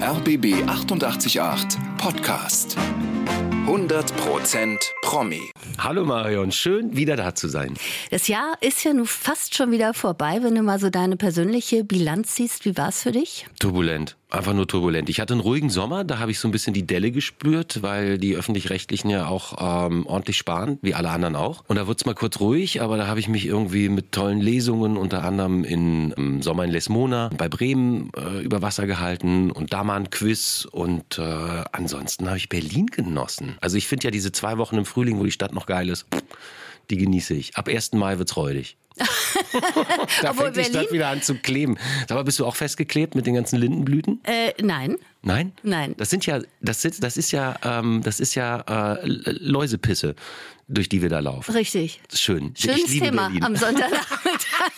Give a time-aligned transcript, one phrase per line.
[0.00, 2.76] RBB 888 Podcast.
[3.66, 5.50] 100% Promi.
[5.78, 7.74] Hallo Marion, schön wieder da zu sein.
[8.12, 11.82] Das Jahr ist ja nun fast schon wieder vorbei, wenn du mal so deine persönliche
[11.82, 12.64] Bilanz siehst.
[12.64, 13.48] Wie war es für dich?
[13.58, 14.16] Turbulent.
[14.28, 15.08] Einfach nur turbulent.
[15.08, 18.18] Ich hatte einen ruhigen Sommer, da habe ich so ein bisschen die Delle gespürt, weil
[18.18, 21.62] die Öffentlich-Rechtlichen ja auch ähm, ordentlich sparen, wie alle anderen auch.
[21.68, 24.40] Und da wurde es mal kurz ruhig, aber da habe ich mich irgendwie mit tollen
[24.40, 29.72] Lesungen, unter anderem in, im Sommer in Lesmona, bei Bremen äh, über Wasser gehalten und
[29.72, 30.66] da mal ein Quiz.
[30.72, 33.55] Und äh, ansonsten habe ich Berlin genossen.
[33.60, 36.06] Also ich finde ja diese zwei Wochen im Frühling, wo die Stadt noch geil ist,
[36.90, 37.56] die genieße ich.
[37.56, 37.92] Ab 1.
[37.92, 38.76] Mai wird's räudig.
[40.22, 41.76] da Obwohl fängt die Stadt wieder an zu kleben.
[42.08, 44.20] Aber bist du auch festgeklebt mit den ganzen Lindenblüten?
[44.24, 44.96] Äh, nein.
[45.22, 45.52] Nein?
[45.62, 45.94] Nein.
[45.98, 50.14] Das sind ja, das ist, das ist ja, ähm, das ist ja äh, Läusepisse,
[50.68, 51.52] durch die wir da laufen.
[51.52, 52.00] Richtig.
[52.12, 52.54] Schön.
[52.56, 53.44] Schönes Thema Berlin.
[53.44, 54.70] am Sonntagnachmittag.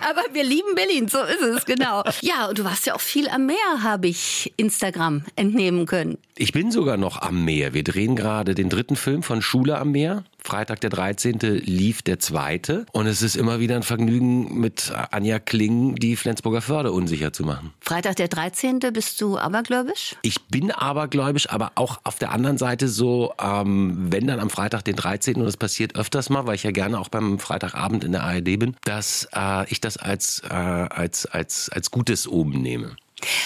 [0.08, 2.04] Aber wir lieben Berlin, so ist es, genau.
[2.20, 6.18] Ja, und du warst ja auch viel am Meer, habe ich Instagram entnehmen können.
[6.36, 7.74] Ich bin sogar noch am Meer.
[7.74, 10.24] Wir drehen gerade den dritten Film von Schule am Meer.
[10.46, 11.40] Freitag der 13.
[11.64, 12.86] lief der zweite.
[12.92, 17.42] Und es ist immer wieder ein Vergnügen, mit Anja Kling die Flensburger Förde unsicher zu
[17.42, 17.72] machen.
[17.80, 18.78] Freitag der 13.
[18.92, 20.14] bist du abergläubisch?
[20.22, 24.82] Ich bin abergläubisch, aber auch auf der anderen Seite so, ähm, wenn dann am Freitag
[24.84, 25.36] den 13.
[25.36, 28.56] und das passiert öfters mal, weil ich ja gerne auch beim Freitagabend in der ARD
[28.56, 32.94] bin, dass äh, ich das als, äh, als, als, als Gutes oben nehme.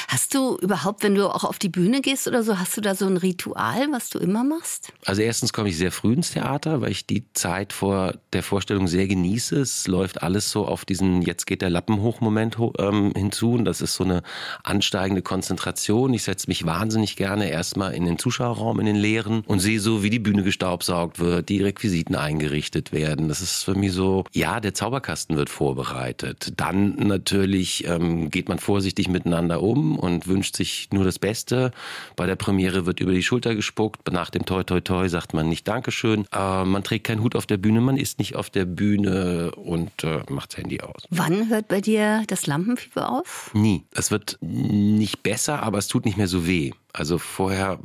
[0.09, 2.95] Hast du überhaupt, wenn du auch auf die Bühne gehst oder so, hast du da
[2.95, 4.93] so ein Ritual, was du immer machst?
[5.05, 8.89] Also erstens komme ich sehr früh ins Theater, weil ich die Zeit vor der Vorstellung
[8.89, 9.61] sehr genieße.
[9.61, 13.65] Es läuft alles so auf diesen Jetzt geht der Lappen hoch Moment ähm, hinzu und
[13.65, 14.23] das ist so eine
[14.65, 16.13] ansteigende Konzentration.
[16.15, 20.03] Ich setze mich wahnsinnig gerne erstmal in den Zuschauerraum, in den leeren und sehe so,
[20.03, 23.29] wie die Bühne gestaubsaugt wird, die Requisiten eingerichtet werden.
[23.29, 26.53] Das ist für mich so, ja, der Zauberkasten wird vorbereitet.
[26.57, 31.71] Dann natürlich ähm, geht man vorsichtig miteinander um und wünscht sich nur das Beste.
[32.17, 34.11] Bei der Premiere wird über die Schulter gespuckt.
[34.11, 36.27] Nach dem Toi Toi Toi sagt man nicht Dankeschön.
[36.33, 40.05] Äh, man trägt keinen Hut auf der Bühne, man ist nicht auf der Bühne und
[40.05, 41.03] äh, macht das Handy aus.
[41.11, 43.51] Wann hört bei dir das Lampenfieber auf?
[43.55, 43.85] Nie.
[43.95, 46.73] Es wird nicht besser, aber es tut nicht mehr so weh.
[46.93, 47.79] Also vorher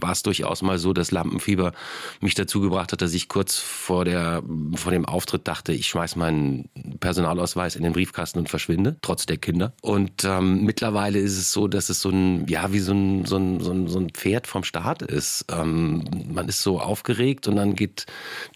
[0.00, 1.72] war es durchaus mal so, dass Lampenfieber
[2.20, 4.42] mich dazu gebracht hat, dass ich kurz vor, der,
[4.74, 6.68] vor dem Auftritt dachte, ich schmeiß meinen
[7.00, 9.72] Personalausweis in den Briefkasten und verschwinde, trotz der Kinder.
[9.80, 13.36] Und ähm, mittlerweile ist es so, dass es so ein, ja, wie so ein, so
[13.36, 15.46] ein, so ein, so ein Pferd vom Start ist.
[15.50, 18.06] Ähm, man ist so aufgeregt und dann geht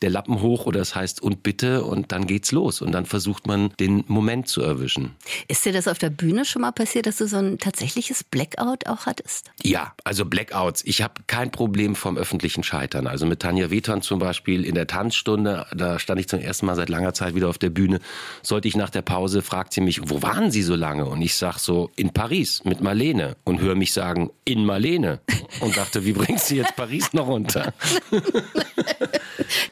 [0.03, 2.83] der Lappen hoch oder es heißt und bitte und dann geht's los.
[2.83, 5.17] Und dann versucht man, den Moment zu erwischen.
[5.49, 8.87] Ist dir das auf der Bühne schon mal passiert, dass du so ein tatsächliches Blackout
[8.87, 9.51] auch hattest?
[10.05, 10.83] Also Blackouts.
[10.85, 13.07] Ich habe kein Problem vom öffentlichen Scheitern.
[13.07, 16.77] Also mit Tanja Wetern zum Beispiel in der Tanzstunde, da stand ich zum ersten Mal
[16.77, 18.01] seit langer Zeit wieder auf der Bühne.
[18.43, 21.07] Sollte ich nach der Pause, fragt sie mich, wo waren Sie so lange?
[21.07, 23.37] Und ich sag so, in Paris mit Marlene.
[23.45, 25.21] Und höre mich sagen, in Marlene.
[25.61, 27.73] Und dachte, wie bringst du jetzt Paris noch runter?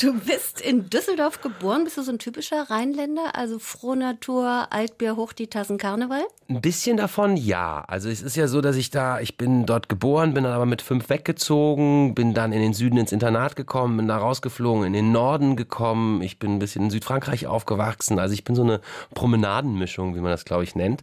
[0.00, 1.84] Du bist in Düsseldorf geboren.
[1.84, 3.34] Bist du so ein typischer Rheinländer?
[3.34, 6.24] Also Frohnatur, Altbier, hoch die Tassen Karneval?
[6.48, 7.84] Ein bisschen davon, ja.
[7.86, 10.66] Also es ist ja so, dass ich da, ich bin dort geboren, bin dann aber
[10.66, 14.92] mit fünf weggezogen, bin dann in den Süden ins Internat gekommen, bin da rausgeflogen, in
[14.92, 16.22] den Norden gekommen.
[16.22, 18.18] Ich bin ein bisschen in Südfrankreich aufgewachsen.
[18.18, 18.80] Also ich bin so eine
[19.14, 21.02] Promenadenmischung, wie man das, glaube ich, nennt.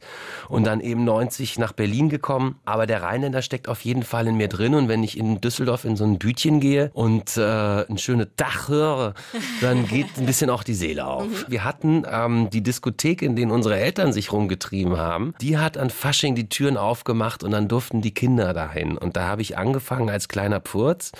[0.50, 2.59] Und dann eben 90 nach Berlin gekommen.
[2.66, 4.75] Aber der Rheinländer steckt auf jeden Fall in mir drin.
[4.75, 8.69] Und wenn ich in Düsseldorf in so ein Bütchen gehe und äh, ein schönes Dach
[8.69, 9.13] höre,
[9.62, 11.45] dann geht ein bisschen auch die Seele auf.
[11.47, 15.90] Wir hatten ähm, die Diskothek, in denen unsere Eltern sich rumgetrieben haben, die hat an
[15.90, 18.97] Fasching die Türen aufgemacht und dann durften die Kinder dahin.
[18.97, 21.12] Und da habe ich angefangen als kleiner Purz,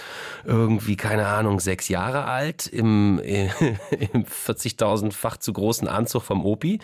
[0.43, 6.79] irgendwie, keine Ahnung, sechs Jahre alt, im, im 40.000-fach zu großen Anzug vom Opi,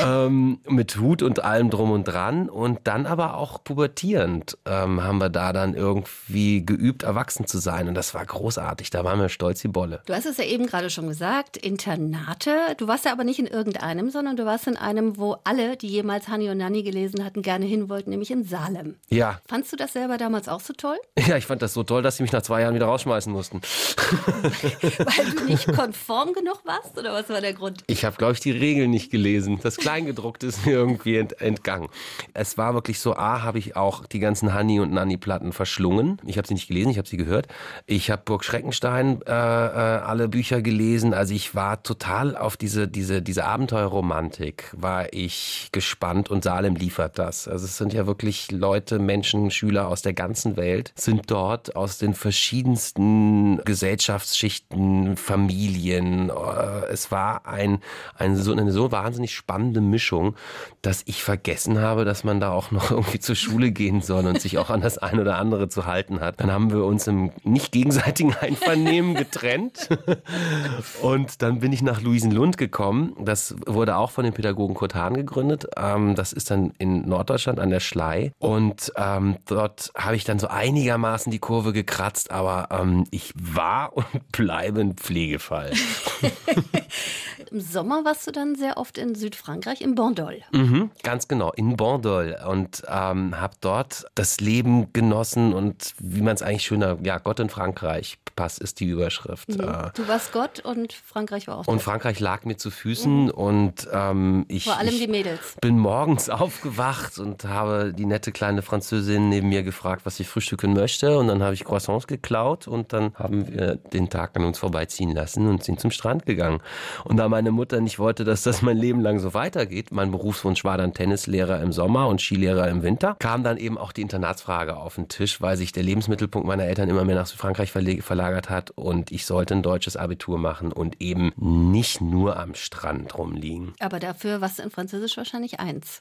[0.00, 2.48] ähm, mit Hut und allem drum und dran.
[2.48, 7.88] Und dann aber auch pubertierend ähm, haben wir da dann irgendwie geübt, erwachsen zu sein.
[7.88, 8.90] Und das war großartig.
[8.90, 10.02] Da waren wir stolz wie Bolle.
[10.06, 12.50] Du hast es ja eben gerade schon gesagt, Internate.
[12.76, 15.88] Du warst ja aber nicht in irgendeinem, sondern du warst in einem, wo alle, die
[15.88, 18.96] jemals Hani und Nanni gelesen hatten, gerne hin wollten, nämlich in Salem.
[19.08, 20.98] Ja, Fandst du das selber damals auch so toll?
[21.26, 23.60] ja, ich fand das so toll, dass sie mich nach zwei Jahren wieder rausschmeißen mussten.
[24.98, 26.98] Weil du nicht konform genug warst?
[26.98, 27.82] Oder was war der Grund?
[27.86, 29.60] Ich habe, glaube ich, die Regeln nicht gelesen.
[29.62, 31.88] Das Kleingedruckte ist mir irgendwie ent entgangen.
[32.34, 36.20] Es war wirklich so, A, habe ich auch die ganzen Honey- und Nanny-Platten verschlungen.
[36.24, 37.48] Ich habe sie nicht gelesen, ich habe sie gehört.
[37.86, 41.14] Ich habe Burg Schreckenstein äh, äh, alle Bücher gelesen.
[41.14, 47.18] Also ich war total auf diese, diese, diese Abenteuerromantik, war ich gespannt und Salem liefert
[47.18, 47.48] das.
[47.48, 51.76] Also es sind ja wirklich Leute, Menschen, Schüler, Schüler aus der ganzen Welt sind dort
[51.76, 56.30] aus den verschiedensten Gesellschaftsschichten, Familien.
[56.30, 57.78] Äh, es war ein,
[58.16, 60.34] ein so, eine so wahnsinnig spannende Mischung,
[60.82, 64.40] dass ich vergessen habe, dass man da auch noch irgendwie zur Schule gehen soll und
[64.40, 66.40] sich auch an das ein oder andere zu halten hat.
[66.40, 69.88] Dann haben wir uns im nicht gegenseitigen Einvernehmen getrennt.
[71.02, 73.14] Und dann bin ich nach Luisenlund gekommen.
[73.20, 75.66] Das wurde auch von dem Pädagogen Kurt Hahn gegründet.
[75.76, 78.32] Ähm, das ist dann in Norddeutschland an der Schlei.
[78.38, 79.36] Und ähm,
[79.70, 84.80] dort habe ich dann so einigermaßen die Kurve gekratzt, aber ähm, ich war und bleibe
[84.80, 85.72] ein Pflegefall.
[87.50, 90.42] Im Sommer warst du dann sehr oft in Südfrankreich, in Bandol.
[90.52, 92.36] Mhm, ganz genau, in Bandol.
[92.48, 97.40] Und ähm, habe dort das Leben genossen und wie man es eigentlich schöner, ja, Gott
[97.40, 99.48] in Frankreich, Pass ist die Überschrift.
[99.48, 99.60] Mhm.
[99.60, 103.30] Äh, du warst Gott und Frankreich war auch Und Frankreich lag mir zu Füßen mhm.
[103.30, 105.56] und ähm, ich, Vor allem die Mädels.
[105.60, 110.72] bin morgens aufgewacht und habe die nette kleine Französin neben mir gefragt, was ich frühstücken
[110.74, 111.18] möchte.
[111.18, 115.14] Und dann habe ich Croissants geklaut und dann haben wir den Tag an uns vorbeiziehen
[115.14, 116.62] lassen und sind zum Strand gegangen.
[117.04, 120.64] Und da meine Mutter nicht wollte, dass das mein Leben lang so weitergeht, mein Berufswunsch
[120.64, 124.76] war dann Tennislehrer im Sommer und Skilehrer im Winter, kam dann eben auch die Internatsfrage
[124.76, 128.70] auf den Tisch, weil sich der Lebensmittelpunkt meiner Eltern immer mehr nach Frankreich verlagert hat
[128.72, 133.72] und ich sollte ein deutsches Abitur machen und eben nicht nur am Strand rumliegen.
[133.80, 136.00] Aber dafür warst du in Französisch wahrscheinlich eins.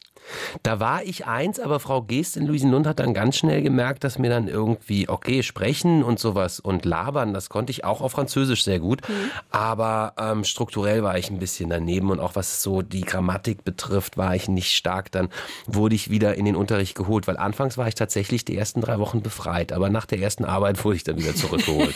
[0.63, 4.19] Da war ich eins, aber Frau Geest in Luisenlund hat dann ganz schnell gemerkt, dass
[4.19, 8.63] mir dann irgendwie, okay, sprechen und sowas und labern, das konnte ich auch auf Französisch
[8.63, 9.07] sehr gut.
[9.07, 9.13] Mhm.
[9.51, 14.17] Aber ähm, strukturell war ich ein bisschen daneben und auch was so die Grammatik betrifft,
[14.17, 15.11] war ich nicht stark.
[15.11, 15.29] Dann
[15.65, 18.99] wurde ich wieder in den Unterricht geholt, weil anfangs war ich tatsächlich die ersten drei
[18.99, 21.95] Wochen befreit, aber nach der ersten Arbeit wurde ich dann wieder zurückgeholt.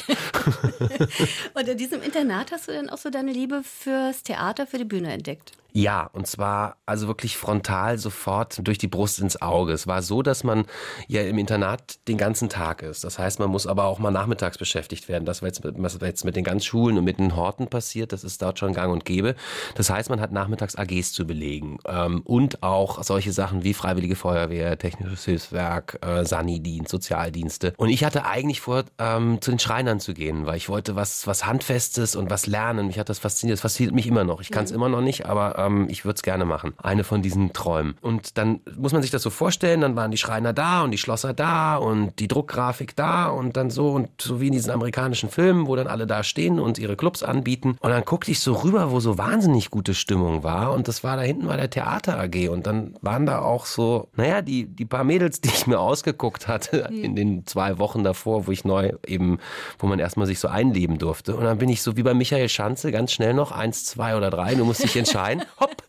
[1.54, 4.86] und in diesem Internat hast du dann auch so deine Liebe fürs Theater, für die
[4.86, 5.54] Bühne entdeckt?
[5.76, 9.74] Ja, und zwar also wirklich frontal sofort durch die Brust ins Auge.
[9.74, 10.66] Es war so, dass man
[11.08, 13.04] ja im Internat den ganzen Tag ist.
[13.04, 15.26] Das heißt, man muss aber auch mal nachmittags beschäftigt werden.
[15.26, 15.60] Das, was
[16.02, 18.94] jetzt mit den ganz Schulen und mit den Horten passiert, das ist dort schon gang
[18.94, 19.34] und gäbe.
[19.74, 24.16] Das heißt, man hat nachmittags AGs zu belegen ähm, und auch solche Sachen wie Freiwillige
[24.16, 27.74] Feuerwehr, Technisches Hilfswerk, äh, Sani-Dienst, Sozialdienste.
[27.78, 31.26] Und ich hatte eigentlich vor, ähm, zu den Schreinern zu gehen, weil ich wollte was,
[31.26, 32.86] was Handfestes und was lernen.
[32.86, 33.56] Mich hat das fasziniert.
[33.56, 34.40] Das fasziniert mich immer noch.
[34.40, 34.76] Ich kann es mhm.
[34.76, 36.74] immer noch nicht, aber ähm, ich würde es gerne machen.
[36.82, 37.96] Eine von diesen Träumen.
[38.02, 40.98] Und dann muss man sich das so vorstellen, dann waren die Schreiner da und die
[40.98, 45.30] Schlosser da und die Druckgrafik da und dann so und so wie in diesen amerikanischen
[45.30, 47.78] Filmen, wo dann alle da stehen und ihre Clubs anbieten.
[47.80, 51.18] Und dann guckte ich so rüber, wo so wahnsinnig gute Stimmung war und das war
[51.18, 54.86] da hinten war der Theater AG und dann waren da auch so, naja, die, die
[54.86, 58.92] paar Mädels, die ich mir ausgeguckt hatte in den zwei Wochen davor, wo ich neu
[59.06, 59.40] eben,
[59.80, 61.36] wo man erstmal sich so einleben durfte.
[61.36, 64.30] Und dann bin ich so wie bei Michael Schanze ganz schnell noch eins, zwei oder
[64.30, 65.44] drei, du musst dich entscheiden.
[65.60, 65.84] Hopp,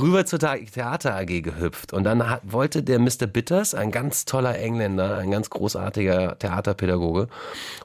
[0.00, 1.92] rüber zur Theater AG gehüpft.
[1.92, 3.26] Und dann hat, wollte der Mr.
[3.26, 7.28] Bitters, ein ganz toller Engländer, ein ganz großartiger Theaterpädagoge,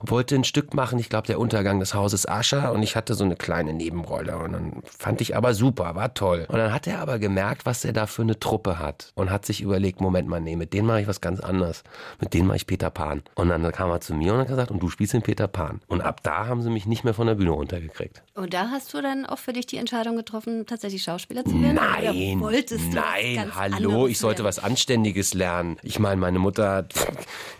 [0.01, 2.71] wollte ein Stück machen, ich glaube, der Untergang des Hauses Ascher.
[2.71, 4.37] Und ich hatte so eine kleine Nebenrolle.
[4.37, 6.45] Und dann fand ich aber super, war toll.
[6.47, 9.11] Und dann hat er aber gemerkt, was er da für eine Truppe hat.
[9.15, 11.83] Und hat sich überlegt, Moment mal, nee, mit denen mache ich was ganz anderes.
[12.19, 13.23] Mit denen mache ich Peter Pan.
[13.35, 15.81] Und dann kam er zu mir und hat gesagt, und du spielst den Peter Pan.
[15.87, 18.23] Und ab da haben sie mich nicht mehr von der Bühne runtergekriegt.
[18.33, 21.75] Und da hast du dann auch für dich die Entscheidung getroffen, tatsächlich Schauspieler zu werden?
[21.75, 22.39] Nein,
[22.93, 25.75] nein, hallo, ich sollte was Anständiges lernen.
[25.83, 26.87] Ich meine, meine Mutter,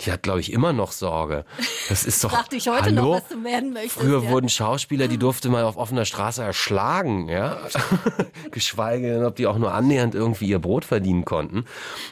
[0.01, 1.44] die hat, glaube ich, immer noch Sorge.
[1.89, 2.31] Das ist doch.
[2.31, 3.01] Dachte ich heute hallo?
[3.01, 4.00] noch, was du werden möchtest.
[4.00, 4.30] Früher ja.
[4.30, 7.57] wurden Schauspieler, die durfte man auf offener Straße erschlagen, ja.
[8.51, 11.65] Geschweige denn, ob die auch nur annähernd irgendwie ihr Brot verdienen konnten.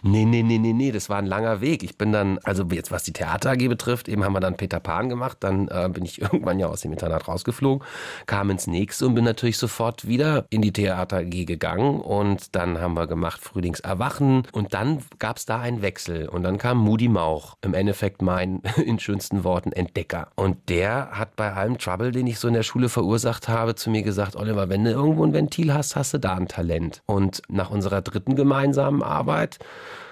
[0.03, 1.83] Nee, nee, nee, nee, nee, das war ein langer Weg.
[1.83, 4.81] Ich bin dann, also jetzt was die Theater AG betrifft, eben haben wir dann Peter
[4.81, 7.85] Pan gemacht, dann äh, bin ich irgendwann ja aus dem Internat rausgeflogen,
[8.25, 12.79] kam ins nächste und bin natürlich sofort wieder in die Theater AG gegangen und dann
[12.79, 17.07] haben wir gemacht Frühlingserwachen und dann gab es da einen Wechsel und dann kam Moody
[17.07, 20.29] Mauch, im Endeffekt mein in schönsten Worten Entdecker.
[20.35, 23.89] Und der hat bei allem Trouble, den ich so in der Schule verursacht habe, zu
[23.89, 27.01] mir gesagt, Oliver, wenn du irgendwo ein Ventil hast, hast du da ein Talent.
[27.05, 29.59] Und nach unserer dritten gemeinsamen Arbeit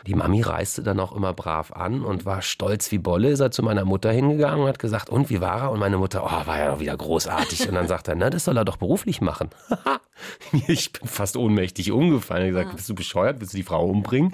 [0.07, 3.29] die Mami reiste dann auch immer brav an und war stolz wie Bolle.
[3.29, 5.71] Ist er zu meiner Mutter hingegangen und hat gesagt, und wie war er?
[5.71, 7.67] Und meine Mutter, oh, war ja doch wieder großartig.
[7.67, 9.49] Und dann sagt er, na, das soll er doch beruflich machen.
[10.67, 12.47] ich bin fast ohnmächtig umgefallen.
[12.47, 13.41] Ich gesagt, bist du bescheuert?
[13.41, 14.33] Willst du die Frau umbringen?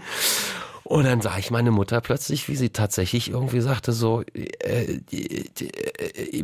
[0.84, 6.44] Und dann sah ich meine Mutter plötzlich, wie sie tatsächlich irgendwie sagte so, äh, äh,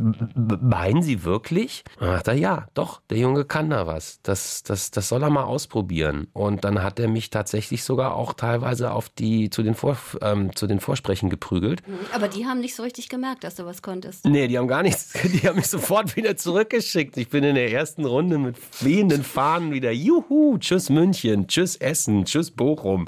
[0.61, 1.83] meinen Sie wirklich?
[1.99, 4.19] Und dann dachte er, ja, doch, der Junge kann da was.
[4.23, 6.27] Das, das, das soll er mal ausprobieren.
[6.33, 10.55] Und dann hat er mich tatsächlich sogar auch teilweise auf die, zu den, Vor, ähm,
[10.55, 11.85] zu den Vorsprechen geprügelt.
[11.87, 11.97] Mhm.
[12.13, 14.25] Aber die haben nicht so richtig gemerkt, dass du was konntest.
[14.25, 15.13] Nee, die haben gar nichts.
[15.29, 17.15] Die haben mich sofort wieder zurückgeschickt.
[17.17, 22.25] Ich bin in der ersten Runde mit fliehenden Fahnen wieder, juhu, tschüss München, tschüss Essen,
[22.25, 23.07] tschüss Bochum.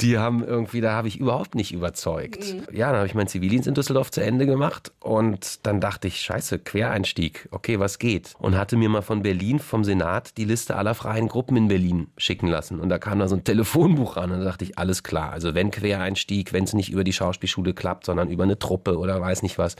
[0.00, 2.52] Die haben irgendwie irgendwie, da habe ich überhaupt nicht überzeugt.
[2.52, 2.76] Mhm.
[2.76, 6.20] Ja, dann habe ich meinen Zivildienst in Düsseldorf zu Ende gemacht und dann dachte ich,
[6.20, 8.34] scheiße, Quereinstieg, okay, was geht?
[8.38, 12.08] Und hatte mir mal von Berlin, vom Senat, die Liste aller freien Gruppen in Berlin
[12.16, 12.80] schicken lassen.
[12.80, 15.30] Und da kam da so ein Telefonbuch ran und da dachte ich, alles klar.
[15.30, 19.20] Also wenn Quereinstieg, wenn es nicht über die Schauspielschule klappt, sondern über eine Truppe oder
[19.20, 19.76] weiß nicht was,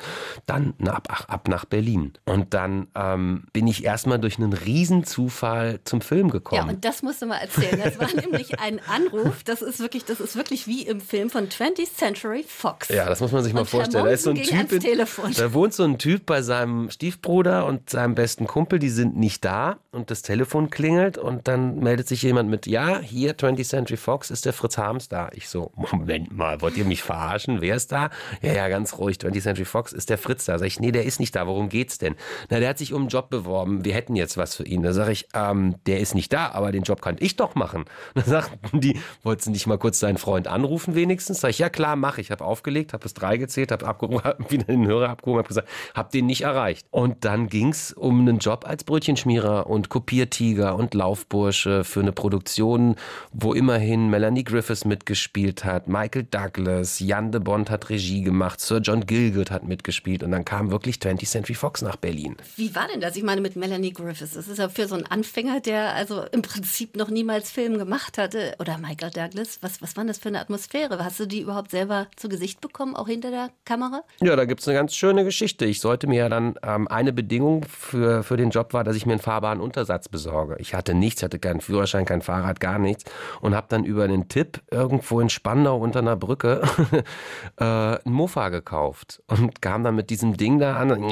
[0.47, 2.13] dann ab, ab nach Berlin.
[2.25, 6.69] Und dann ähm, bin ich erstmal durch einen Riesenzufall zum Film gekommen.
[6.69, 7.81] Ja, und das musst du mal erzählen.
[7.83, 11.49] Das war nämlich ein Anruf, das ist wirklich, das ist wirklich wie im Film von
[11.49, 12.89] 20th Century Fox.
[12.89, 14.05] Ja, das muss man sich mal vorstellen.
[14.05, 17.91] Da ist so ein Typ, in, da wohnt so ein Typ bei seinem Stiefbruder und
[17.91, 22.23] seinem besten Kumpel, die sind nicht da und das Telefon klingelt und dann meldet sich
[22.23, 25.31] jemand mit, ja, hier 20th Century Fox ist der Fritz Harms da.
[25.33, 27.61] Ich so, Moment mal, wollt ihr mich verarschen?
[27.61, 28.11] Wer ist da?
[28.43, 30.59] Ja, ja, ganz ruhig, 20th Century Fox ist der Fritz da.
[30.59, 31.47] Sag ich, nee, der ist nicht da.
[31.47, 32.15] Worum geht's denn?
[32.51, 33.85] Na, der hat sich um einen Job beworben.
[33.85, 34.83] Wir hätten jetzt was für ihn.
[34.83, 37.85] Da sage ich, ähm, der ist nicht da, aber den Job kann ich doch machen.
[38.17, 41.41] Da sagten die, wolltest du nicht mal kurz deinen Freund anrufen wenigstens?
[41.41, 42.31] Sag ich, ja klar, mach ich.
[42.31, 43.87] Habe aufgelegt, habe es drei gezählt, habe
[44.25, 46.87] hab wieder den Hörer abgehoben, habe gesagt, hab den nicht erreicht.
[46.91, 52.97] Und dann ging's um einen Job als Brötchenschmierer und Kopiertiger und Laufbursche für eine Produktion,
[53.33, 58.79] wo immerhin Melanie Griffiths mitgespielt hat, Michael Douglas, Jan de Bond hat Regie gemacht, Sir
[58.79, 62.37] John Gilgud hat mitgespielt und dann kam wirklich 20th Century Fox nach Berlin.
[62.57, 63.17] Wie war denn das?
[63.17, 66.43] Ich meine, mit Melanie Griffiths, das ist ja für so einen Anfänger, der also im
[66.43, 70.41] Prinzip noch niemals Film gemacht hatte, oder Michael Douglas, was, was war das für eine
[70.41, 70.56] Atmosphäre?
[70.57, 74.03] Hast du die überhaupt selber zu Gesicht bekommen, auch hinter der Kamera?
[74.21, 75.65] Ja, da gibt es eine ganz schöne Geschichte.
[75.65, 79.07] Ich sollte mir ja dann, ähm, eine Bedingung für, für den Job war, dass ich
[79.07, 80.57] mir einen fahrbaren Untersatz besorge.
[80.59, 83.05] Ich hatte nichts, hatte keinen Führerschein, kein Fahrrad, gar nichts
[83.41, 86.63] und habe dann über den Tipp irgendwo in Spandau unter einer Brücke
[87.59, 91.05] äh, ein Mofa gekauft und kam dann mit diesem Ding da an.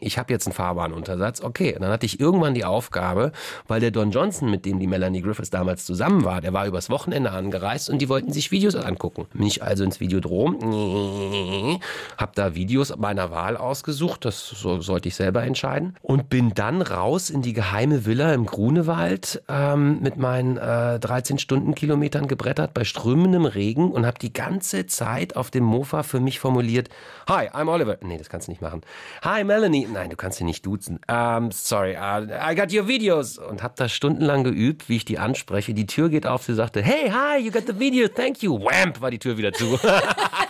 [0.00, 1.42] Ich habe jetzt einen fahrbaren Untersatz.
[1.42, 3.32] Okay, und dann hatte ich irgendwann die Aufgabe,
[3.68, 6.90] weil der Don Johnson, mit dem die Melanie Griffiths damals zusammen war, der war übers
[6.90, 9.26] Wochenende angereist und die wollten sich Videos angucken.
[9.32, 11.80] Bin ich also ins Videodrom,
[12.18, 16.82] habe da Videos meiner Wahl ausgesucht, das so, sollte ich selber entscheiden und bin dann
[16.82, 22.84] raus in die geheime Villa im Grunewald ähm, mit meinen äh, 13 Stundenkilometern gebrettert bei
[22.84, 26.90] strömendem Regen und habe die ganze Zeit auf dem Mofa für mich formuliert,
[27.28, 27.96] Hi, I'm Oliver.
[28.02, 28.82] Nee, das kannst du nicht machen.
[29.22, 29.88] Hi, Melanie.
[29.90, 30.98] Nein, du kannst sie nicht duzen.
[31.08, 33.38] Um, sorry, uh, I got your videos.
[33.38, 35.72] Und habe da stundenlang geübt, wie ich die anspreche.
[35.72, 38.58] Die Tür geht auf, sie sagte, Hey, hi, you got the video, thank you.
[38.58, 39.78] Whamp, war die Tür wieder zu.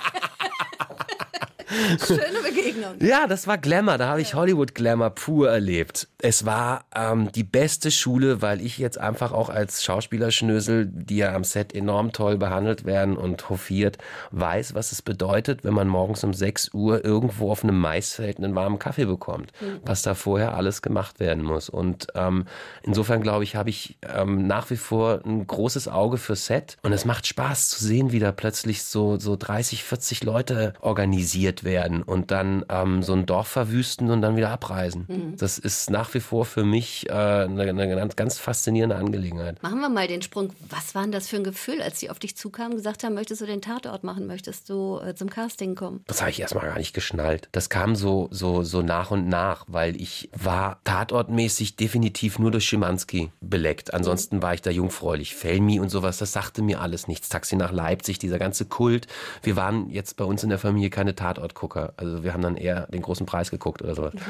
[2.06, 2.94] Schöne Begegnung.
[3.00, 3.98] Ja, das war Glamour.
[3.98, 6.08] Da habe ich Hollywood Glamour pur erlebt.
[6.18, 11.34] Es war ähm, die beste Schule, weil ich jetzt einfach auch als Schauspielerschnösel, die ja
[11.34, 13.98] am Set enorm toll behandelt werden und hofiert,
[14.30, 18.54] weiß, was es bedeutet, wenn man morgens um 6 Uhr irgendwo auf einem Maisfeld einen
[18.54, 19.52] warmen Kaffee bekommt.
[19.60, 19.80] Mhm.
[19.84, 21.68] Was da vorher alles gemacht werden muss.
[21.68, 22.44] Und ähm,
[22.82, 26.76] insofern glaube ich, habe ich ähm, nach wie vor ein großes Auge für Set.
[26.82, 31.61] Und es macht Spaß zu sehen, wie da plötzlich so, so 30, 40 Leute organisiert
[31.64, 35.06] werden und dann ähm, so ein Dorf verwüsten und dann wieder abreisen.
[35.08, 35.36] Mhm.
[35.36, 39.62] Das ist nach wie vor für mich äh, eine, eine, ganz faszinierende Angelegenheit.
[39.62, 40.52] Machen wir mal den Sprung.
[40.68, 43.14] Was war denn das für ein Gefühl, als sie auf dich zukamen und gesagt haben,
[43.14, 46.02] möchtest du den Tatort machen, möchtest du äh, zum Casting kommen?
[46.06, 47.48] Das habe ich erstmal gar nicht geschnallt.
[47.52, 52.64] Das kam so, so, so nach und nach, weil ich war tatortmäßig definitiv nur durch
[52.64, 53.94] Schimanski beleckt.
[53.94, 54.42] Ansonsten mhm.
[54.42, 55.34] war ich da jungfräulich.
[55.34, 57.28] Felmi und sowas, das sagte mir alles nichts.
[57.28, 59.06] Taxi nach Leipzig, dieser ganze Kult.
[59.42, 61.92] Wir waren jetzt bei uns in der Familie keine Tatort Tatortgucker.
[61.96, 64.14] Also wir haben dann eher den großen Preis geguckt oder sowas.
[64.14, 64.20] Mhm.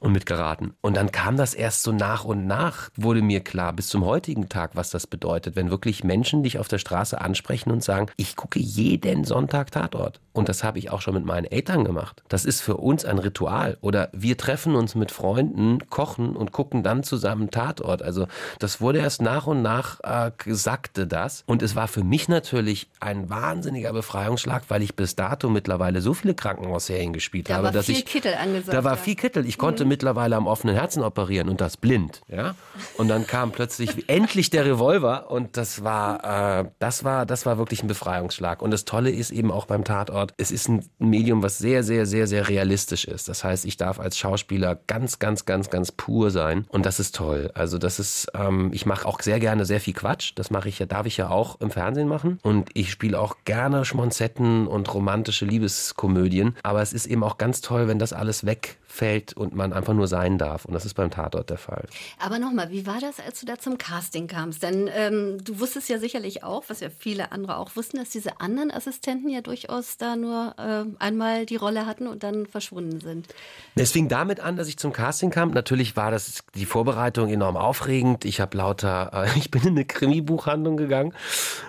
[0.00, 0.72] Und mitgeraten.
[0.80, 4.48] Und dann kam das erst so nach und nach, wurde mir klar, bis zum heutigen
[4.48, 8.34] Tag, was das bedeutet, wenn wirklich Menschen dich auf der Straße ansprechen und sagen, ich
[8.34, 10.20] gucke jeden Sonntag Tatort.
[10.32, 12.22] Und das habe ich auch schon mit meinen Eltern gemacht.
[12.28, 13.76] Das ist für uns ein Ritual.
[13.80, 18.02] Oder wir treffen uns mit Freunden, kochen und gucken dann zusammen Tatort.
[18.02, 18.26] Also
[18.58, 21.42] das wurde erst nach und nach äh, sagte das.
[21.46, 26.14] Und es war für mich natürlich ein wahnsinniger Befreiungsschlag, weil ich bis dato mittlerweile so
[26.14, 28.72] viele Krankenhausserien gespielt da habe, dass ich Kittel angesagt.
[28.72, 29.46] Da war viel Kittel.
[29.46, 29.89] Ich konnte mhm.
[29.90, 32.22] Mittlerweile am offenen Herzen operieren und das blind.
[32.28, 32.54] Ja?
[32.96, 37.58] Und dann kam plötzlich endlich der Revolver und das war, äh, das war, das war
[37.58, 38.62] wirklich ein Befreiungsschlag.
[38.62, 42.06] Und das Tolle ist eben auch beim Tatort, es ist ein Medium, was sehr, sehr,
[42.06, 43.28] sehr, sehr realistisch ist.
[43.28, 47.16] Das heißt, ich darf als Schauspieler ganz, ganz, ganz, ganz pur sein und das ist
[47.16, 47.50] toll.
[47.54, 50.32] Also das ist, ähm, ich mache auch sehr gerne sehr viel Quatsch.
[50.36, 53.38] Das mache ich ja, darf ich ja auch im Fernsehen machen und ich spiele auch
[53.44, 56.56] gerne Schmonzetten und romantische Liebeskomödien.
[56.62, 60.06] Aber es ist eben auch ganz toll, wenn das alles wegfällt und man einfach nur
[60.06, 60.64] sein darf.
[60.64, 61.86] Und das ist beim Tatort der Fall.
[62.18, 64.62] Aber nochmal, wie war das, als du da zum Casting kamst?
[64.62, 68.40] Denn ähm, du wusstest ja sicherlich auch, was ja viele andere auch wussten, dass diese
[68.40, 73.28] anderen Assistenten ja durchaus da nur äh, einmal die Rolle hatten und dann verschwunden sind.
[73.74, 75.50] Es fing damit an, dass ich zum Casting kam.
[75.50, 78.24] Natürlich war das die Vorbereitung enorm aufregend.
[78.24, 81.14] Ich habe lauter, äh, ich bin in eine Krimi-Buchhandlung gegangen.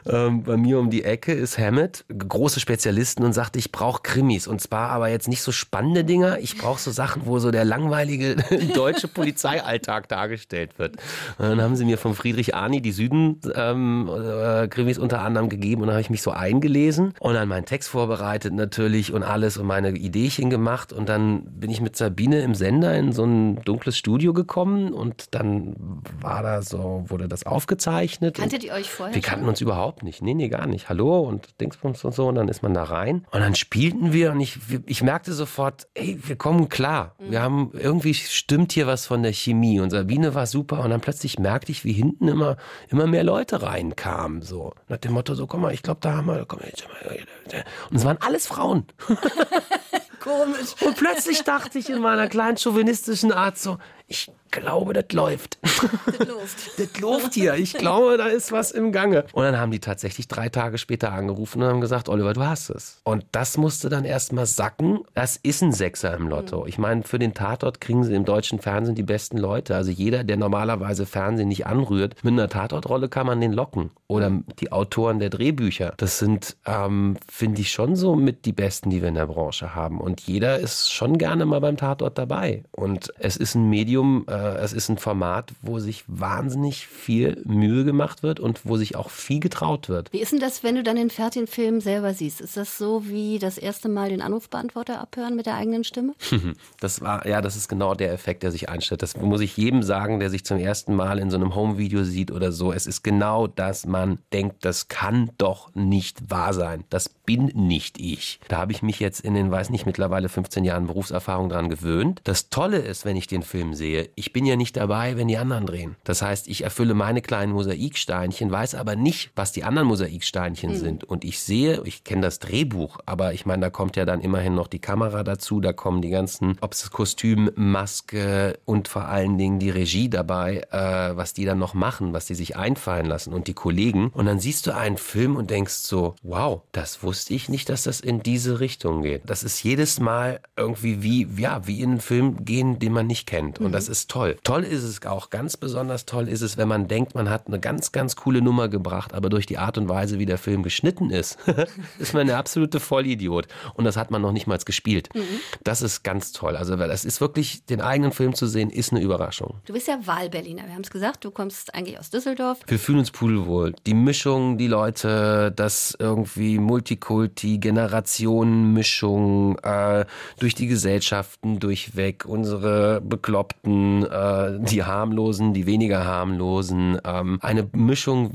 [0.06, 4.48] Ähm, bei mir um die Ecke ist Hammett, große Spezialisten und sagte, ich brauche Krimis.
[4.48, 6.40] Und zwar aber jetzt nicht so spannende Dinger.
[6.40, 8.01] Ich brauche so Sachen, wo so der langweilige
[8.74, 10.96] deutsche Polizeialltag dargestellt wird.
[11.38, 15.88] Und dann haben sie mir von Friedrich Arni die Süden-Krimis ähm, unter anderem gegeben und
[15.88, 19.68] dann habe ich mich so eingelesen und dann meinen Text vorbereitet natürlich und alles und
[19.68, 23.98] meine Ideechen gemacht und dann bin ich mit Sabine im Sender in so ein dunkles
[23.98, 25.76] Studio gekommen und dann
[26.20, 28.38] war da so, wurde das aufgezeichnet.
[28.38, 29.16] Kanntet ihr euch vorher?
[29.16, 29.50] Wir kannten schon?
[29.50, 30.22] uns überhaupt nicht.
[30.22, 30.90] Nee, nee, gar nicht.
[30.90, 34.32] Hallo und Dingsbums und so und dann ist man da rein und dann spielten wir
[34.32, 37.16] und ich, ich merkte sofort, ey, wir kommen klar.
[37.20, 41.02] Wir haben, irgendwie stimmt hier was von der Chemie und Sabine war super und dann
[41.02, 42.56] plötzlich merkte ich, wie hinten immer,
[42.88, 44.74] immer mehr Leute reinkamen, so.
[44.88, 48.18] Nach dem Motto so, komm mal, ich glaube, da haben wir, komm, und es waren
[48.22, 48.86] alles Frauen.
[50.22, 50.76] Komisch.
[50.80, 53.78] Und plötzlich dachte ich in meiner kleinen chauvinistischen Art so,
[54.12, 55.58] ich glaube, das läuft.
[55.64, 56.78] Das läuft.
[56.78, 57.56] das läuft hier.
[57.56, 59.24] Ich glaube, da ist was im Gange.
[59.32, 62.70] Und dann haben die tatsächlich drei Tage später angerufen und haben gesagt, Oliver, du hast
[62.70, 63.00] es.
[63.06, 65.00] Und das musste dann erstmal sacken.
[65.14, 66.62] Das ist ein Sechser im Lotto.
[66.62, 66.68] Mhm.
[66.68, 69.76] Ich meine, für den Tatort kriegen sie im deutschen Fernsehen die besten Leute.
[69.76, 73.92] Also jeder, der normalerweise Fernsehen nicht anrührt, mit einer Tatortrolle kann man den locken.
[74.08, 74.44] Oder mhm.
[74.60, 75.94] die Autoren der Drehbücher.
[75.96, 79.74] Das sind, ähm, finde ich, schon so mit die besten, die wir in der Branche
[79.74, 80.02] haben.
[80.02, 82.66] Und jeder ist schon gerne mal beim Tatort dabei.
[82.72, 87.84] Und es ist ein Medium, äh, es ist ein Format, wo sich wahnsinnig viel Mühe
[87.84, 90.12] gemacht wird und wo sich auch viel getraut wird.
[90.12, 92.42] Wie ist denn das, wenn du dann den fertigen Film selber siehst?
[92.42, 96.14] Ist das so wie das erste Mal den Anrufbeantworter abhören mit der eigenen Stimme?
[96.80, 99.02] Das war, ja, das ist genau der Effekt, der sich einstellt.
[99.02, 102.32] Das muss ich jedem sagen, der sich zum ersten Mal in so einem Home-Video sieht
[102.32, 102.74] oder so.
[102.74, 106.84] Es ist genau das, man denkt, das kann doch nicht wahr sein.
[106.90, 108.40] Das bin nicht ich.
[108.48, 112.22] Da habe ich mich jetzt in den, weiß nicht, mittlerweile 15 Jahren Berufserfahrung dran gewöhnt.
[112.24, 115.38] Das Tolle ist, wenn ich den Film sehe, ich bin ja nicht dabei, wenn die
[115.38, 115.96] anderen drehen.
[116.04, 120.78] Das heißt, ich erfülle meine kleinen Mosaiksteinchen, weiß aber nicht, was die anderen Mosaiksteinchen mhm.
[120.78, 121.04] sind.
[121.04, 124.56] Und ich sehe, ich kenne das Drehbuch, aber ich meine, da kommt ja dann immerhin
[124.56, 129.38] noch die Kamera dazu, da kommen die ganzen, ob es Kostüm, Maske und vor allen
[129.38, 133.34] Dingen die Regie dabei, äh, was die dann noch machen, was die sich einfallen lassen
[133.34, 134.10] und die Kollegen.
[134.10, 137.84] Und dann siehst du einen Film und denkst so, wow, das wusste ich nicht, dass
[137.84, 139.24] das in diese Richtung geht.
[139.26, 143.28] Das ist jedes Mal irgendwie wie, ja, wie in einen Film gehen, den man nicht
[143.28, 143.60] kennt.
[143.60, 143.74] Und mhm.
[143.74, 144.38] das ist toll toll.
[144.44, 147.60] Toll ist es auch, ganz besonders toll ist es, wenn man denkt, man hat eine
[147.60, 151.10] ganz, ganz coole Nummer gebracht, aber durch die Art und Weise, wie der Film geschnitten
[151.10, 151.38] ist,
[152.00, 153.48] ist man eine absolute Vollidiot.
[153.74, 155.10] Und das hat man noch nicht mal gespielt.
[155.16, 155.22] Mhm.
[155.64, 156.56] Das ist ganz toll.
[156.56, 159.56] Also das ist wirklich, den eigenen Film zu sehen, ist eine Überraschung.
[159.66, 162.60] Du bist ja Wahlberliner, wir haben es gesagt, du kommst eigentlich aus Düsseldorf.
[162.68, 163.74] Wir fühlen uns pudelwohl.
[163.88, 170.06] Die Mischung, die Leute, das irgendwie Multikulti, Generationenmischung, äh,
[170.38, 178.32] durch die Gesellschaften durchweg, unsere Bekloppten, äh, die harmlosen, die weniger harmlosen, ähm, eine Mischung,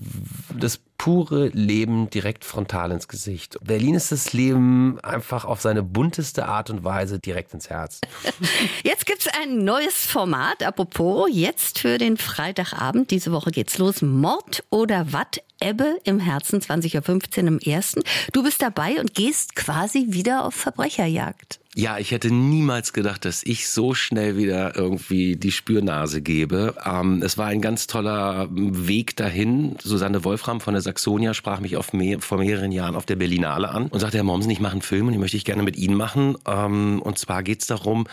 [0.59, 3.59] das pure Leben direkt frontal ins Gesicht.
[3.63, 8.01] Berlin ist das Leben einfach auf seine bunteste Art und Weise direkt ins Herz.
[8.83, 13.11] Jetzt gibt es ein neues Format, apropos, jetzt für den Freitagabend.
[13.11, 14.03] Diese Woche geht's los.
[14.03, 15.43] Mord oder Watt?
[15.59, 18.03] Ebbe im Herzen, 20.15 Uhr im ersten.
[18.33, 21.61] Du bist dabei und gehst quasi wieder auf Verbrecherjagd.
[21.79, 26.75] Ja, ich hätte niemals gedacht, dass ich so schnell wieder irgendwie die Spürnase gebe.
[26.83, 29.77] Ähm, es war ein ganz toller Weg dahin.
[29.83, 33.89] Susanne Wolfram von der Saxonia sprach mich mehr, vor mehreren Jahren auf der Berlinale an
[33.89, 35.97] und sagte, Herr Mommsen, ich mache einen Film und den möchte ich gerne mit Ihnen
[35.97, 36.39] machen.
[36.49, 38.07] Ähm, und zwar geht es darum,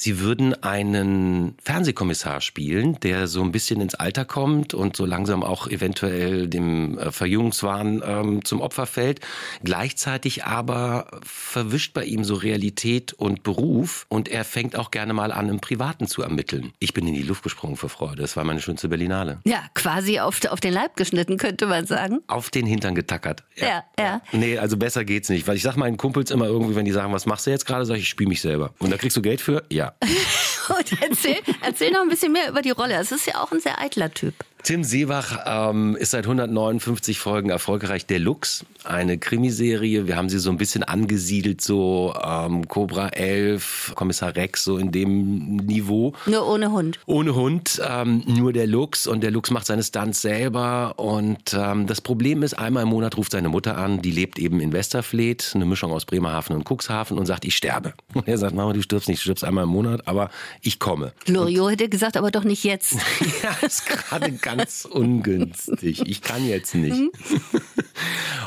[0.00, 5.42] Sie würden einen Fernsehkommissar spielen, der so ein bisschen ins Alter kommt und so langsam
[5.42, 9.18] auch eventuell dem äh, Verjüngungswahn ähm, zum Opfer fällt.
[9.64, 15.32] Gleichzeitig aber verwischt bei ihm so Realität und Beruf und er fängt auch gerne mal
[15.32, 16.72] an, im Privaten zu ermitteln.
[16.78, 18.22] Ich bin in die Luft gesprungen vor Freude.
[18.22, 19.40] Das war meine schönste Berlinale.
[19.44, 22.20] Ja, quasi auf, auf den Leib geschnitten, könnte man sagen.
[22.28, 23.42] Auf den Hintern getackert.
[23.56, 23.84] Ja, ja.
[23.98, 24.22] ja.
[24.30, 25.48] Nee, also besser geht's nicht.
[25.48, 27.84] Weil ich sag meinen Kumpels immer irgendwie, wenn die sagen, was machst du jetzt gerade,
[27.84, 28.74] sag ich, ich spiele mich selber.
[28.78, 29.64] Und da kriegst du Geld für?
[29.72, 29.87] Ja.
[30.68, 32.94] Und erzähl, erzähl noch ein bisschen mehr über die Rolle.
[32.94, 34.34] Es ist ja auch ein sehr eitler Typ.
[34.62, 40.06] Tim Seebach ähm, ist seit 159 Folgen erfolgreich Deluxe, eine Krimiserie.
[40.06, 44.90] Wir haben sie so ein bisschen angesiedelt, so ähm, Cobra 11, Kommissar Rex, so in
[44.92, 46.12] dem Niveau.
[46.26, 46.98] Nur ohne Hund.
[47.06, 50.94] Ohne Hund, ähm, nur der Lux und der Lux macht seine Stunts selber.
[50.96, 54.60] Und ähm, das Problem ist, einmal im Monat ruft seine Mutter an, die lebt eben
[54.60, 57.94] in Westerfleet, eine Mischung aus Bremerhaven und Cuxhaven und sagt, ich sterbe.
[58.14, 60.30] Und er sagt, Mama, du stirbst nicht, du stirbst einmal im Monat, aber
[60.62, 61.12] ich komme.
[61.26, 62.94] Loriot hätte gesagt, aber doch nicht jetzt.
[63.42, 66.00] ja, ist gerade ganz ungünstig.
[66.06, 67.12] Ich kann jetzt nicht.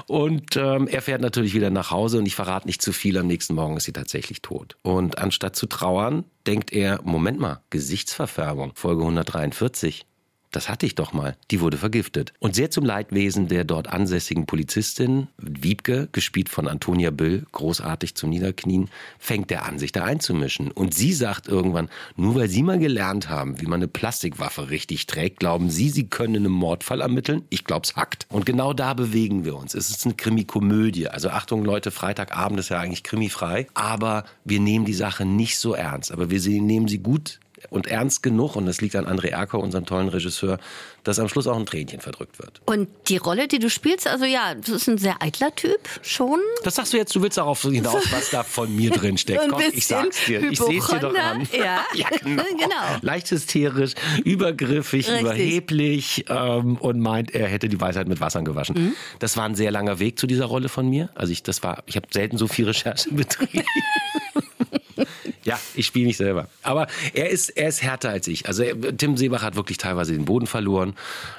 [0.07, 3.17] Und ähm, er fährt natürlich wieder nach Hause und ich verrate nicht zu viel.
[3.19, 4.77] Am nächsten Morgen ist sie tatsächlich tot.
[4.81, 10.07] Und anstatt zu trauern, denkt er, Moment mal, Gesichtsverfärbung, Folge 143
[10.51, 12.33] das hatte ich doch mal, die wurde vergiftet.
[12.39, 18.29] Und sehr zum Leidwesen der dort ansässigen Polizistin, Wiebke, gespielt von Antonia Büll, großartig zum
[18.29, 20.71] Niederknien, fängt er an, sich da einzumischen.
[20.71, 25.07] Und sie sagt irgendwann, nur weil Sie mal gelernt haben, wie man eine Plastikwaffe richtig
[25.07, 27.43] trägt, glauben Sie, Sie können einen Mordfall ermitteln?
[27.49, 28.25] Ich glaub's hackt.
[28.29, 29.73] Und genau da bewegen wir uns.
[29.73, 31.07] Es ist eine Krimikomödie.
[31.07, 33.67] Also Achtung Leute, Freitagabend ist ja eigentlich krimifrei.
[33.73, 36.11] Aber wir nehmen die Sache nicht so ernst.
[36.11, 39.85] Aber wir nehmen sie gut und ernst genug, und das liegt an André Erker, unserem
[39.85, 40.59] tollen Regisseur,
[41.03, 42.61] dass am Schluss auch ein Tränchen verdrückt wird.
[42.65, 46.39] Und die Rolle, die du spielst, also ja, das ist ein sehr eitler Typ, schon.
[46.63, 49.41] Das sagst du jetzt, du willst darauf hinaus, was da von mir drin steckt.
[49.49, 51.47] Komm, ich sag's dir, ich seh's dir doch an.
[51.61, 52.43] Ja, ja genau.
[52.43, 52.97] genau.
[53.01, 53.93] Leicht hysterisch,
[54.23, 55.21] übergriffig, Richtig.
[55.21, 58.75] überheblich ähm, und meint, er hätte die Weisheit mit Wassern gewaschen.
[58.75, 58.93] Mhm.
[59.19, 61.09] Das war ein sehr langer Weg zu dieser Rolle von mir.
[61.13, 63.63] Also ich, das war, ich habe selten so viel Recherche betrieben.
[65.43, 66.47] Ja, ich spiele mich selber.
[66.61, 68.47] Aber er ist, er ist härter als ich.
[68.47, 68.63] Also
[68.97, 70.93] Tim Seebach hat wirklich teilweise den Boden verloren.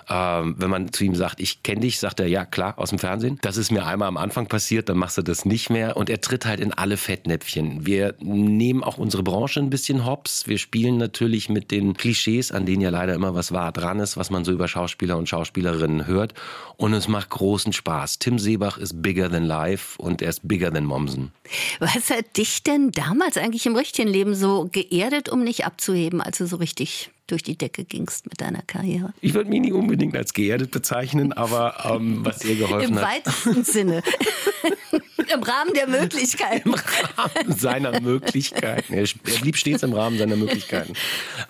[0.08, 2.98] Ähm, wenn man zu ihm sagt, ich kenne dich, sagt er, ja klar, aus dem
[2.98, 3.38] Fernsehen.
[3.42, 5.96] Das ist mir einmal am Anfang passiert, dann machst du das nicht mehr.
[5.96, 7.86] Und er tritt halt in alle Fettnäpfchen.
[7.86, 10.48] Wir nehmen auch unsere Branche ein bisschen hops.
[10.48, 14.16] Wir spielen natürlich mit den Klischees, an denen ja leider immer was wahr dran ist,
[14.16, 16.34] was man so über Schauspieler und Schauspielerinnen hört.
[16.76, 18.18] Und es macht großen Spaß.
[18.18, 21.30] Tim Seebach ist bigger than life und er ist bigger than Mommsen.
[21.78, 26.38] Was hat dich denn damals eigentlich im richtigen Leben so geerdet, um nicht abzuheben, als
[26.38, 29.12] du so richtig durch die Decke gingst mit deiner Karriere?
[29.20, 33.02] Ich würde mich nicht unbedingt als geerdet bezeichnen, aber ähm, was dir geholfen Im hat.
[33.02, 34.02] Im weitesten Sinne.
[35.32, 36.68] Im Rahmen der Möglichkeiten.
[36.68, 38.92] Im Rahmen seiner Möglichkeiten.
[38.92, 39.06] Er
[39.40, 40.94] blieb stets im Rahmen seiner Möglichkeiten.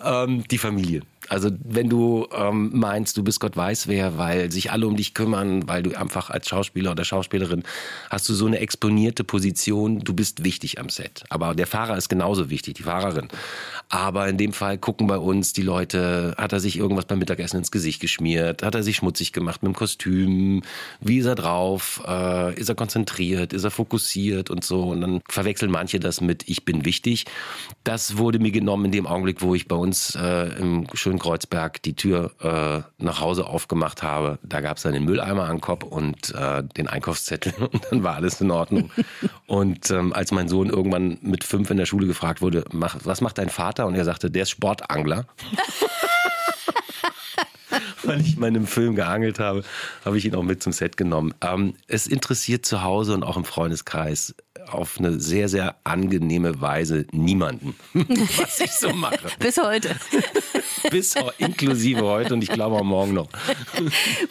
[0.03, 1.01] Ähm, die Familie.
[1.29, 5.13] Also wenn du ähm, meinst, du bist Gott weiß wer, weil sich alle um dich
[5.13, 7.63] kümmern, weil du einfach als Schauspieler oder Schauspielerin
[8.09, 11.23] hast du so eine exponierte Position, du bist wichtig am Set.
[11.29, 13.27] Aber der Fahrer ist genauso wichtig, die Fahrerin.
[13.89, 17.57] Aber in dem Fall gucken bei uns die Leute, hat er sich irgendwas beim Mittagessen
[17.57, 20.63] ins Gesicht geschmiert, hat er sich schmutzig gemacht mit dem Kostüm,
[20.99, 24.89] wie ist er drauf, äh, ist er konzentriert, ist er fokussiert und so.
[24.89, 27.25] Und dann verwechseln manche das mit ich bin wichtig.
[27.83, 31.81] Das wurde mir genommen in dem Augenblick, wo ich bei uns äh, im schönen Kreuzberg
[31.83, 34.39] die Tür äh, nach Hause aufgemacht habe.
[34.43, 38.15] Da gab es dann den Mülleimer an Kopf und äh, den Einkaufszettel und dann war
[38.15, 38.91] alles in Ordnung.
[39.47, 43.21] und ähm, als mein Sohn irgendwann mit fünf in der Schule gefragt wurde, mach, was
[43.21, 43.85] macht dein Vater?
[43.85, 45.25] Und er sagte, der ist Sportangler.
[48.03, 49.63] weil ich mal in einem Film geangelt habe,
[50.05, 51.33] habe ich ihn auch mit zum Set genommen.
[51.41, 54.35] Ähm, es interessiert zu Hause und auch im Freundeskreis
[54.69, 59.29] auf eine sehr, sehr angenehme Weise niemanden, was ich so mache.
[59.39, 59.95] Bis heute.
[60.89, 63.29] Bis inklusive heute und ich glaube auch morgen noch.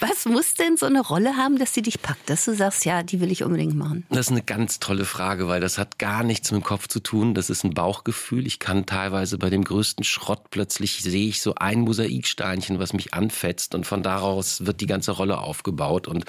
[0.00, 3.02] Was muss denn so eine Rolle haben, dass sie dich packt, dass du sagst, ja,
[3.02, 4.04] die will ich unbedingt machen?
[4.10, 7.00] Das ist eine ganz tolle Frage, weil das hat gar nichts mit dem Kopf zu
[7.00, 7.34] tun.
[7.34, 8.46] Das ist ein Bauchgefühl.
[8.46, 13.14] Ich kann teilweise bei dem größten Schrott plötzlich sehe ich so ein Mosaiksteinchen, was mich
[13.14, 16.24] anfetzt und von daraus wird die ganze Rolle aufgebaut und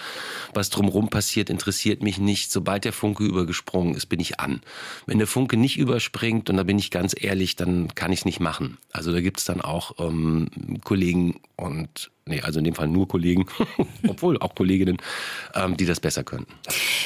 [0.54, 2.52] was drumherum passiert, interessiert mich nicht.
[2.52, 4.62] Sobald der Funke übergesprungen ist, bin ich an.
[5.06, 8.26] Wenn der Funke nicht überspringt, und da bin ich ganz ehrlich, dann kann ich es
[8.26, 8.78] nicht machen.
[8.92, 10.50] Also da gibt es dann auch ähm,
[10.84, 13.46] Kollegen und nee, also in dem Fall nur Kollegen,
[14.08, 14.98] obwohl auch Kolleginnen,
[15.56, 16.54] ähm, die das besser könnten.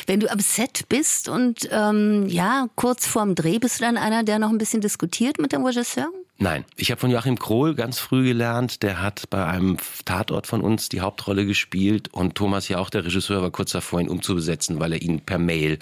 [0.05, 4.23] Wenn du am Set bist und ähm, ja, kurz vorm Dreh, bist du dann einer,
[4.23, 6.07] der noch ein bisschen diskutiert mit dem Regisseur?
[6.39, 8.83] Nein, ich habe von Joachim Krohl ganz früh gelernt.
[8.83, 13.05] Der hat bei einem Tatort von uns die Hauptrolle gespielt und Thomas ja auch, der
[13.05, 15.79] Regisseur, war kurz davor, ihn umzubesetzen, weil er ihn per Mail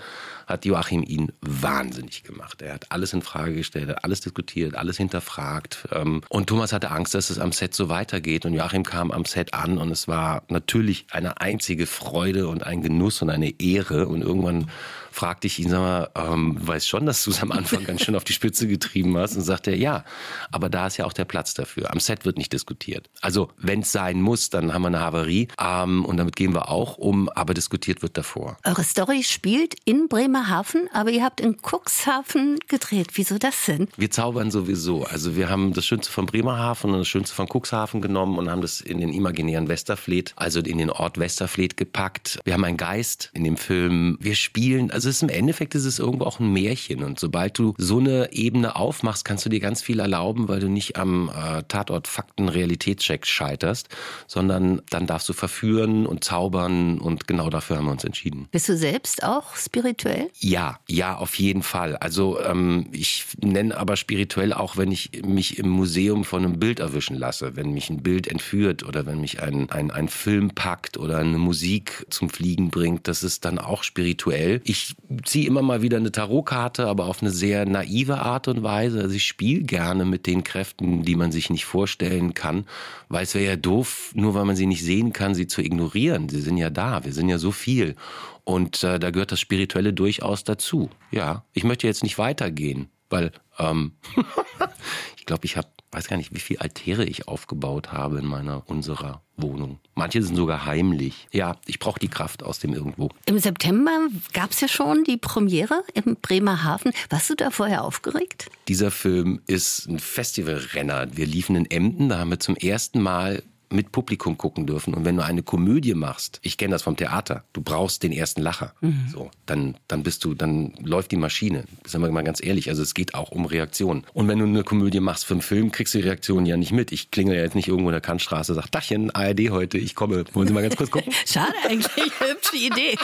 [0.48, 2.62] hat Joachim ihn wahnsinnig gemacht.
[2.62, 5.88] Er hat alles in Frage gestellt, hat alles diskutiert, alles hinterfragt.
[5.92, 8.46] Ähm, und Thomas hatte Angst, dass es am Set so weitergeht.
[8.46, 12.82] Und Joachim kam am Set an und es war natürlich eine einzige Freude und ein
[12.82, 14.08] Genuss und eine Ehre.
[14.08, 14.70] Und irgendwann
[15.16, 18.16] fragte ich ihn, sag mal, ähm, weiß schon, dass du es am Anfang ganz schön
[18.16, 19.36] auf die Spitze getrieben hast.
[19.36, 20.04] Und sagte er, ja,
[20.52, 21.92] aber da ist ja auch der Platz dafür.
[21.92, 23.10] Am Set wird nicht diskutiert.
[23.22, 25.48] Also, wenn es sein muss, dann haben wir eine Havarie.
[25.60, 28.58] Ähm, und damit gehen wir auch um, aber diskutiert wird davor.
[28.66, 33.12] Eure Story spielt in Bremerhaven, aber ihr habt in Cuxhaven gedreht.
[33.14, 33.88] Wieso das denn?
[33.96, 35.06] Wir zaubern sowieso.
[35.06, 38.62] Also wir haben das Schönste von Bremerhaven und das Schönste von Cuxhaven genommen und haben
[38.62, 42.40] das in den imaginären Westerfleet, also in den Ort Westerfleet gepackt.
[42.44, 44.18] Wir haben einen Geist in dem Film.
[44.20, 47.04] Wir spielen, also es ist im Endeffekt ist es irgendwo auch ein Märchen.
[47.04, 50.70] Und sobald du so eine Ebene aufmachst, kannst du dir ganz viel erlauben, weil du
[50.70, 53.90] nicht am äh, Tatort Fakten Realitätscheck scheiterst,
[54.28, 58.48] sondern dann darfst du verführen und zaubern und genau dafür haben wir uns entschieden.
[58.52, 60.30] Bist du selbst auch spirituell?
[60.40, 61.96] Ja, ja, auf jeden Fall.
[61.98, 66.80] Also ähm, ich nenne aber spirituell auch, wenn ich mich im Museum von einem Bild
[66.80, 70.98] erwischen lasse, wenn mich ein Bild entführt oder wenn mich ein, ein, ein Film packt
[70.98, 74.62] oder eine Musik zum Fliegen bringt, das ist dann auch spirituell.
[74.64, 79.02] Ich ziehe immer mal wieder eine Tarotkarte, aber auf eine sehr naive Art und Weise.
[79.02, 82.66] Also ich spiele gerne mit den Kräften, die man sich nicht vorstellen kann,
[83.10, 86.30] weil es wäre ja doof, nur weil man sie nicht sehen kann, sie zu ignorieren.
[86.30, 87.96] Sie sind ja da, wir sind ja so viel.
[88.44, 90.90] Und äh, da gehört das Spirituelle durchaus dazu.
[91.12, 93.94] Ja, ich möchte jetzt nicht weitergehen, weil ähm,
[95.18, 98.68] ich glaube, ich habe, weiß gar nicht, wie viele Altäre ich aufgebaut habe in meiner,
[98.70, 99.80] unserer Wohnung.
[99.96, 101.28] Manche sind sogar heimlich.
[101.32, 103.10] Ja, ich brauche die Kraft aus dem Irgendwo.
[103.26, 106.92] Im September gab es ja schon die Premiere im Bremerhaven.
[107.10, 108.50] Warst du da vorher aufgeregt?
[108.68, 111.08] Dieser Film ist ein Festivalrenner.
[111.16, 113.44] Wir liefen in Emden, da haben wir zum ersten Mal
[113.76, 114.94] mit Publikum gucken dürfen.
[114.94, 118.42] Und wenn du eine Komödie machst, ich kenne das vom Theater, du brauchst den ersten
[118.42, 118.74] Lacher.
[118.82, 119.08] Mhm.
[119.12, 121.66] So, dann, dann bist du, dann läuft die Maschine.
[121.86, 122.70] Sagen wir mal ganz ehrlich.
[122.70, 124.04] Also es geht auch um Reaktionen.
[124.14, 126.72] Und wenn du eine Komödie machst für einen Film, kriegst du die Reaktion ja nicht
[126.72, 126.92] mit.
[126.92, 130.26] Ich klingel ja jetzt nicht irgendwo in der Kantstraße, sag, Dachchen, ARD heute, ich komme.
[130.34, 131.12] Wollen Sie mal ganz kurz gucken?
[131.26, 131.88] Schade eigentlich,
[132.20, 132.96] hübsche Idee.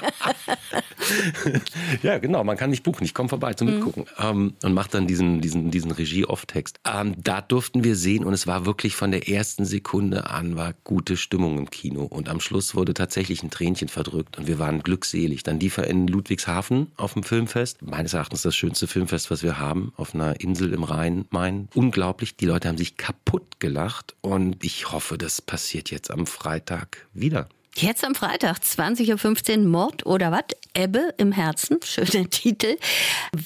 [2.03, 3.03] ja, genau, man kann nicht buchen.
[3.03, 3.75] Ich komme vorbei zum mhm.
[3.75, 4.05] Mitgucken.
[4.17, 6.79] Ähm, und mach dann diesen, diesen, diesen Regie-Off-Text.
[6.85, 10.73] Ähm, da durften wir sehen und es war wirklich von der ersten Sekunde an war
[10.83, 12.03] gute Stimmung im Kino.
[12.03, 15.41] Und am Schluss wurde tatsächlich ein Tränchen verdrückt und wir waren glückselig.
[15.41, 17.81] Dann lief er in Ludwigshafen auf dem Filmfest.
[17.81, 21.67] Meines Erachtens das schönste Filmfest, was wir haben, auf einer Insel im Rhein-Main.
[21.73, 22.35] Unglaublich.
[22.35, 27.49] Die Leute haben sich kaputt gelacht und ich hoffe, das passiert jetzt am Freitag wieder.
[27.77, 30.43] Jetzt am Freitag, 20.15 Uhr, Mord oder was?
[30.73, 32.77] Ebbe im Herzen, schöner Titel.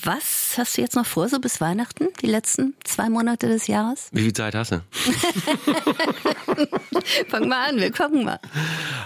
[0.03, 4.09] Was hast du jetzt noch vor, so bis Weihnachten, die letzten zwei Monate des Jahres?
[4.11, 4.81] Wie viel Zeit hast du?
[7.29, 8.39] Fang mal an, wir gucken mal.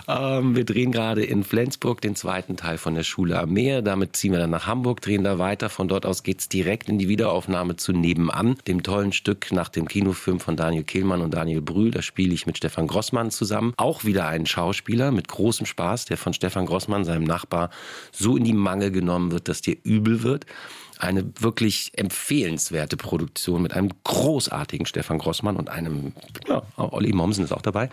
[0.08, 3.82] Ähm, wir drehen gerade in Flensburg den zweiten Teil von der Schule am Meer.
[3.82, 5.70] Damit ziehen wir dann nach Hamburg, drehen da weiter.
[5.70, 9.70] Von dort aus geht es direkt in die Wiederaufnahme zu Nebenan, dem tollen Stück nach
[9.70, 11.92] dem Kinofilm von Daniel Kehlmann und Daniel Brühl.
[11.92, 13.74] Da spiele ich mit Stefan Grossmann zusammen.
[13.78, 17.70] Auch wieder ein Schauspieler mit großem Spaß, der von Stefan Grossmann, seinem Nachbar,
[18.12, 20.46] so in die Mangel genommen wird, dass dir übel wird
[21.00, 26.12] eine wirklich empfehlenswerte Produktion mit einem großartigen Stefan Grossmann und einem,
[26.46, 27.90] ja, Olli Mommsen ist auch dabei.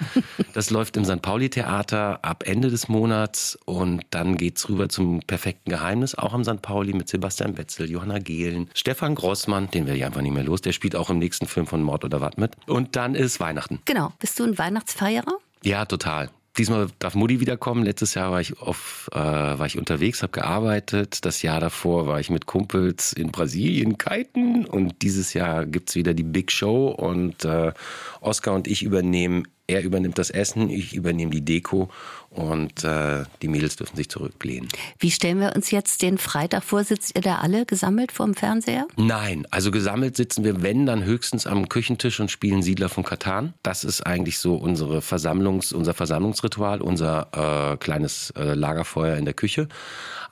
[0.55, 1.22] Das läuft im St.
[1.22, 6.44] Pauli Theater ab Ende des Monats und dann geht's rüber zum perfekten Geheimnis, auch am
[6.44, 6.61] St.
[6.62, 10.61] Pauli mit Sebastian Wetzel, Johanna Gehlen, Stefan Grossmann, den werde ich einfach nicht mehr los,
[10.61, 12.57] der spielt auch im nächsten Film von Mord oder Watt mit.
[12.66, 13.81] Und dann ist Weihnachten.
[13.85, 14.12] Genau.
[14.18, 15.38] Bist du ein Weihnachtsfeierer?
[15.62, 16.31] Ja, total.
[16.59, 17.85] Diesmal darf Mutti wiederkommen.
[17.85, 21.25] Letztes Jahr war ich, auf, äh, war ich unterwegs, habe gearbeitet.
[21.25, 24.64] Das Jahr davor war ich mit Kumpels in Brasilien kiten.
[24.64, 26.88] Und dieses Jahr gibt es wieder die Big Show.
[26.88, 27.73] Und äh,
[28.21, 31.88] Oskar und ich übernehmen er übernimmt das Essen, ich übernehme die Deko
[32.37, 34.68] und äh, die Mädels dürfen sich zurücklehnen.
[34.99, 36.85] Wie stellen wir uns jetzt den Freitag vor?
[36.85, 38.87] Sitzt ihr da alle gesammelt vorm Fernseher?
[38.96, 43.55] Nein, also gesammelt sitzen wir, wenn, dann höchstens am Küchentisch und spielen Siedler von Katan.
[43.62, 49.35] Das ist eigentlich so unsere Versammlungs-, unser Versammlungsritual, unser äh, kleines äh, Lagerfeuer in der
[49.35, 49.68] Küche.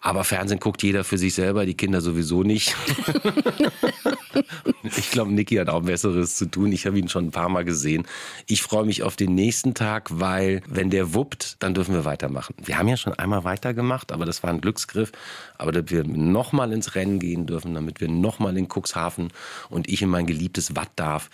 [0.05, 2.77] Aber Fernsehen guckt jeder für sich selber, die Kinder sowieso nicht.
[4.83, 6.73] ich glaube, Niki hat auch Besseres zu tun.
[6.73, 8.05] Ich habe ihn schon ein paar Mal gesehen.
[8.47, 12.55] Ich freue mich auf den nächsten Tag, weil wenn der wuppt, dann dürfen wir weitermachen.
[12.63, 15.13] Wir haben ja schon einmal weitergemacht, aber das war ein Glücksgriff.
[15.57, 19.33] Aber dass wir nochmal ins Rennen gehen dürfen, damit wir nochmal in Cuxhaven
[19.71, 21.31] und ich in mein geliebtes Watt darf.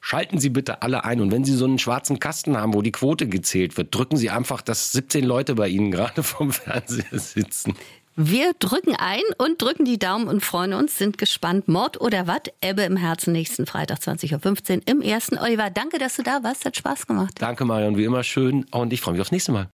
[0.00, 1.20] Schalten Sie bitte alle ein.
[1.20, 4.28] Und wenn Sie so einen schwarzen Kasten haben, wo die Quote gezählt wird, drücken Sie
[4.30, 7.74] einfach, dass 17 Leute bei Ihnen gerade vom Fernseher sitzen.
[8.16, 11.66] Wir drücken ein und drücken die Daumen und freuen uns, sind gespannt.
[11.66, 15.36] Mord oder Watt, Ebbe im Herzen, nächsten Freitag 20.15 Uhr im ersten.
[15.36, 17.32] Oliver, danke, dass du da warst, hat Spaß gemacht.
[17.40, 19.68] Danke, Marion, wie immer schön und ich freue mich aufs nächste Mal.